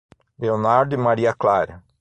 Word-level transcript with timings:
Leonardo 0.39 0.95
e 0.95 0.97
Maria 0.97 1.31
Clara 1.31 1.83